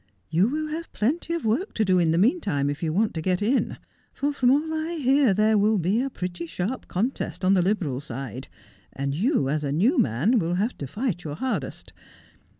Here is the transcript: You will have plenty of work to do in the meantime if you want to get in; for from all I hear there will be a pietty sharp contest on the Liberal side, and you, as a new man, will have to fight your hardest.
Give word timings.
You 0.31 0.47
will 0.47 0.69
have 0.69 0.91
plenty 0.93 1.31
of 1.35 1.45
work 1.45 1.75
to 1.75 1.85
do 1.85 1.99
in 1.99 2.09
the 2.09 2.17
meantime 2.17 2.71
if 2.71 2.81
you 2.81 2.91
want 2.91 3.13
to 3.13 3.21
get 3.21 3.39
in; 3.43 3.77
for 4.11 4.33
from 4.33 4.49
all 4.49 4.73
I 4.73 4.95
hear 4.95 5.31
there 5.31 5.59
will 5.59 5.77
be 5.77 6.01
a 6.01 6.09
pietty 6.09 6.47
sharp 6.47 6.87
contest 6.87 7.45
on 7.45 7.53
the 7.53 7.61
Liberal 7.61 7.99
side, 7.99 8.47
and 8.93 9.13
you, 9.13 9.47
as 9.47 9.63
a 9.63 9.71
new 9.71 9.99
man, 9.99 10.39
will 10.39 10.55
have 10.55 10.75
to 10.79 10.87
fight 10.87 11.23
your 11.23 11.35
hardest. 11.35 11.93